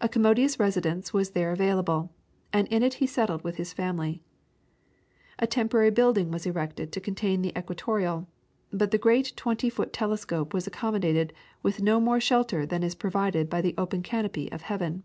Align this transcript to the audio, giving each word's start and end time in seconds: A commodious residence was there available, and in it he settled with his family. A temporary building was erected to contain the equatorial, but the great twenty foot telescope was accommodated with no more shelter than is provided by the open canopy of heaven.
A 0.00 0.08
commodious 0.08 0.58
residence 0.58 1.12
was 1.12 1.30
there 1.30 1.52
available, 1.52 2.10
and 2.52 2.66
in 2.72 2.82
it 2.82 2.94
he 2.94 3.06
settled 3.06 3.44
with 3.44 3.54
his 3.54 3.72
family. 3.72 4.20
A 5.38 5.46
temporary 5.46 5.90
building 5.92 6.32
was 6.32 6.44
erected 6.44 6.90
to 6.90 7.00
contain 7.00 7.40
the 7.40 7.56
equatorial, 7.56 8.26
but 8.72 8.90
the 8.90 8.98
great 8.98 9.32
twenty 9.36 9.70
foot 9.70 9.92
telescope 9.92 10.52
was 10.52 10.66
accommodated 10.66 11.32
with 11.62 11.80
no 11.80 12.00
more 12.00 12.18
shelter 12.18 12.66
than 12.66 12.82
is 12.82 12.96
provided 12.96 13.48
by 13.48 13.60
the 13.60 13.76
open 13.78 14.02
canopy 14.02 14.50
of 14.50 14.62
heaven. 14.62 15.04